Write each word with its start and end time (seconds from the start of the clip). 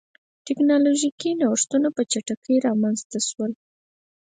ټکنالوژیکي 0.45 1.31
نوښتونه 1.39 1.87
په 1.95 2.01
چټکۍ 2.11 2.55
رامنځته 2.67 3.19
شول. 3.27 3.51